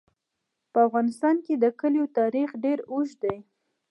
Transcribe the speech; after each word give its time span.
په 0.71 0.79
افغانستان 0.87 1.35
کې 1.45 1.53
د 1.57 1.65
کلیو 1.79 2.05
تاریخ 2.19 2.49
ډېر 2.63 2.79
اوږد 2.91 3.17
دی. 3.23 3.37